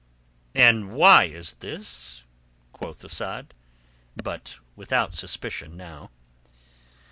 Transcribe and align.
"And 0.55 0.93
why 0.93 1.25
is 1.25 1.53
this?" 1.59 2.23
quoth 2.73 3.05
Asad, 3.05 3.53
but 4.15 4.57
without 4.75 5.13
suspicion 5.13 5.77
now. 5.77 6.09